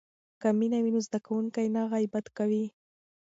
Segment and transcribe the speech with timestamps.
[0.41, 2.65] که مینه وي نو زده کوونکی نه غیبت کوي.